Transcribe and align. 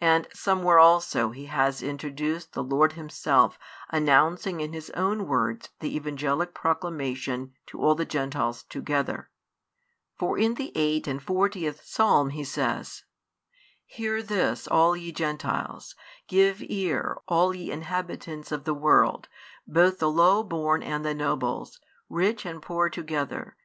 And 0.00 0.28
somewhere 0.32 0.78
also 0.78 1.30
he 1.30 1.46
has 1.46 1.82
introduced 1.82 2.52
the 2.52 2.62
Lord 2.62 2.92
Himself 2.92 3.58
announcing 3.90 4.60
in 4.60 4.72
His 4.72 4.88
own 4.90 5.26
words 5.26 5.70
the 5.80 5.96
Evangelic 5.96 6.54
Proclamation 6.54 7.52
to 7.66 7.80
all 7.80 7.96
the 7.96 8.04
Gentiles 8.04 8.62
together; 8.62 9.30
for 10.16 10.38
in 10.38 10.54
the 10.54 10.70
eight 10.76 11.08
and 11.08 11.20
fortieth 11.20 11.84
Psalm 11.84 12.30
He 12.30 12.44
says: 12.44 13.02
Sear 13.90 14.22
this, 14.22 14.68
all 14.68 14.96
ye 14.96 15.10
Gentiles; 15.10 15.96
give 16.28 16.58
ear, 16.62 17.18
all 17.26 17.52
ye 17.52 17.68
inhabitants 17.72 18.52
of 18.52 18.62
the 18.62 18.72
world, 18.74 19.26
both 19.66 19.98
the 19.98 20.08
low 20.08 20.44
born 20.44 20.84
and 20.84 21.04
the 21.04 21.14
nobles, 21.14 21.80
rich 22.08 22.46
and 22.46 22.62
poor 22.62 22.88
together. 22.88 23.56